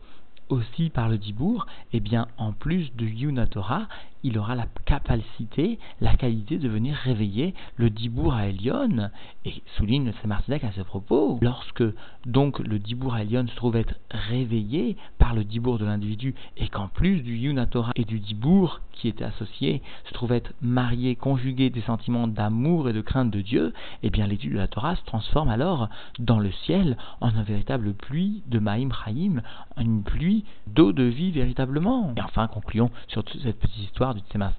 aussi 0.50 0.90
par 0.90 1.08
le 1.08 1.16
Dibour, 1.16 1.66
eh 1.92 2.00
bien, 2.00 2.26
en 2.36 2.52
plus 2.52 2.94
de 2.96 3.06
Yuna 3.06 3.46
Torah, 3.46 3.88
il 4.22 4.38
aura 4.38 4.54
la 4.54 4.66
capacité, 4.84 5.78
la 6.00 6.14
qualité 6.14 6.58
de 6.58 6.68
venir 6.68 6.94
réveiller 6.94 7.54
le 7.76 7.90
Dibour 7.90 8.34
à 8.34 8.46
Elion. 8.48 9.10
Et 9.44 9.62
souligne 9.76 10.06
le 10.06 10.12
Samartidek 10.20 10.64
à 10.64 10.72
ce 10.72 10.82
propos, 10.82 11.38
lorsque 11.40 11.84
donc 12.26 12.58
le 12.58 12.78
Dibour 12.78 13.14
à 13.14 13.22
Elion 13.22 13.46
se 13.46 13.56
trouve 13.56 13.76
être 13.76 13.94
réveillé 14.10 14.96
par 15.18 15.34
le 15.34 15.44
Dibour 15.44 15.78
de 15.78 15.84
l'individu 15.84 16.34
et 16.56 16.68
qu'en 16.68 16.88
plus 16.88 17.22
du 17.22 17.36
Yunatora 17.36 17.92
et 17.96 18.04
du 18.04 18.20
Dibour 18.20 18.80
qui 18.92 19.08
était 19.08 19.24
associé 19.24 19.82
se 20.06 20.12
trouve 20.12 20.32
être 20.32 20.52
marié, 20.60 21.16
conjugué 21.16 21.70
des 21.70 21.80
sentiments 21.80 22.28
d'amour 22.28 22.88
et 22.88 22.92
de 22.92 23.00
crainte 23.00 23.30
de 23.30 23.40
Dieu, 23.40 23.72
eh 24.02 24.10
bien 24.10 24.26
l'étude 24.26 24.52
de 24.52 24.58
la 24.58 24.68
Torah 24.68 24.96
se 24.96 25.04
transforme 25.04 25.48
alors 25.48 25.88
dans 26.18 26.38
le 26.38 26.52
ciel 26.52 26.98
en 27.20 27.28
un 27.28 27.42
véritable 27.42 27.94
pluie 27.94 28.42
de 28.46 28.58
Maïm 28.58 28.92
Chaim, 28.92 29.42
une 29.78 30.02
pluie 30.02 30.44
d'eau 30.66 30.92
de 30.92 31.04
vie 31.04 31.30
véritablement. 31.30 32.12
Et 32.16 32.22
enfin, 32.22 32.46
concluons 32.48 32.90
sur 33.08 33.24
cette 33.42 33.58
petite 33.58 33.84
histoire 33.84 34.09
du 34.14 34.20
Tzemar 34.20 34.52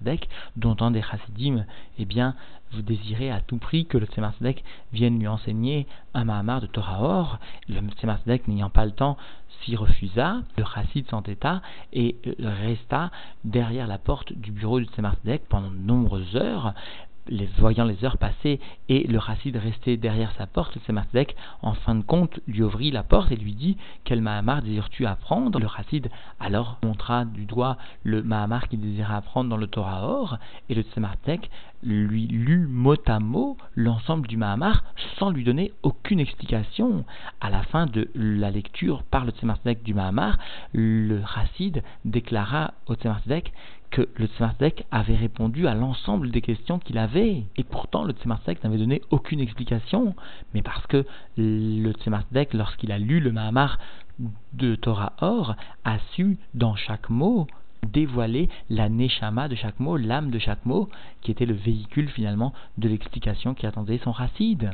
dont 0.55 0.75
un 0.79 0.91
des 0.91 1.01
chassidim, 1.01 1.65
eh 1.97 2.05
bien, 2.05 2.35
vous 2.71 2.81
désirez 2.81 3.31
à 3.31 3.41
tout 3.41 3.57
prix 3.57 3.85
que 3.85 3.97
le 3.97 4.05
Tzemar 4.05 4.33
vienne 4.93 5.19
lui 5.19 5.27
enseigner 5.27 5.87
un 6.13 6.23
Mahamar 6.23 6.61
de 6.61 6.67
Torah 6.67 7.01
Or. 7.01 7.39
Le 7.67 7.81
Tzemar 7.91 8.19
n'ayant 8.47 8.69
pas 8.69 8.85
le 8.85 8.91
temps, 8.91 9.17
s'y 9.61 9.75
refusa, 9.75 10.41
le 10.57 10.63
chassid 10.63 11.07
s'entêta 11.09 11.61
et 11.93 12.15
resta 12.39 13.11
derrière 13.43 13.87
la 13.87 13.97
porte 13.97 14.33
du 14.33 14.51
bureau 14.51 14.79
du 14.79 14.85
Tzemar 14.85 15.15
pendant 15.49 15.69
de 15.69 15.77
nombreuses 15.77 16.35
heures, 16.35 16.73
les, 17.31 17.49
voyant 17.57 17.85
les 17.85 18.03
heures 18.05 18.17
passer 18.17 18.59
et 18.89 19.07
le 19.07 19.17
Rassid 19.17 19.55
restait 19.55 19.97
derrière 19.97 20.33
sa 20.37 20.45
porte, 20.45 20.75
le 20.75 21.25
en 21.61 21.73
fin 21.73 21.95
de 21.95 22.03
compte, 22.03 22.39
lui 22.47 22.61
ouvrit 22.61 22.91
la 22.91 23.03
porte 23.03 23.31
et 23.31 23.35
lui 23.35 23.53
dit 23.53 23.77
Quel 24.03 24.21
Mahamar 24.21 24.61
désires-tu 24.61 25.05
apprendre? 25.05 25.59
Le 25.59 25.65
Rassid 25.65 26.09
alors 26.39 26.77
montra 26.83 27.25
du 27.25 27.45
doigt 27.45 27.77
le 28.03 28.21
Mahamar 28.21 28.67
qu'il 28.67 28.81
désirait 28.81 29.15
apprendre 29.15 29.49
dans 29.49 29.57
le 29.57 29.67
Torah 29.67 30.05
Or, 30.05 30.37
et 30.69 30.75
le 30.75 30.81
Tzemardek 30.81 31.49
lui 31.83 32.27
lut 32.27 32.67
mot 32.67 32.95
à 33.07 33.19
mot 33.19 33.57
l'ensemble 33.75 34.27
du 34.27 34.37
Mahamar 34.37 34.83
sans 35.17 35.29
lui 35.29 35.43
donner 35.43 35.71
aucune 35.81 36.19
explication. 36.19 37.05
À 37.39 37.49
la 37.49 37.63
fin 37.63 37.85
de 37.85 38.09
la 38.13 38.51
lecture 38.51 39.03
par 39.03 39.25
le 39.25 39.31
Tzemardek 39.31 39.81
du 39.83 39.93
Mahamar, 39.93 40.37
le 40.73 41.21
Rassid 41.23 41.81
déclara 42.05 42.73
au 42.87 42.95
Tzemardek 42.95 43.51
que 43.91 44.07
le 44.15 44.27
Tzemardek 44.27 44.85
avait 44.89 45.15
répondu 45.15 45.67
à 45.67 45.75
l'ensemble 45.75 46.31
des 46.31 46.41
questions 46.41 46.79
qu'il 46.79 46.97
avait. 46.97 47.43
Et 47.57 47.63
pourtant, 47.63 48.03
le 48.03 48.13
Tzemardek 48.13 48.63
n'avait 48.63 48.77
donné 48.77 49.01
aucune 49.11 49.39
explication. 49.39 50.15
Mais 50.53 50.61
parce 50.61 50.87
que 50.87 51.05
le 51.37 51.91
Tzemardek, 51.91 52.53
lorsqu'il 52.53 52.91
a 52.91 52.97
lu 52.97 53.19
le 53.19 53.31
Mahamar 53.31 53.77
de 54.53 54.75
Torah 54.75 55.13
Or, 55.19 55.55
a 55.83 55.99
su 56.13 56.37
dans 56.53 56.75
chaque 56.75 57.09
mot 57.09 57.47
dévoiler 57.87 58.49
la 58.69 58.89
neshama 58.89 59.47
de 59.47 59.55
chaque 59.55 59.79
mot, 59.79 59.97
l'âme 59.97 60.29
de 60.29 60.39
chaque 60.39 60.65
mot, 60.65 60.89
qui 61.21 61.31
était 61.31 61.45
le 61.45 61.55
véhicule 61.55 62.09
finalement 62.09 62.53
de 62.77 62.87
l'explication 62.87 63.53
qui 63.53 63.65
attendait 63.65 63.99
son 64.03 64.11
racide. 64.11 64.71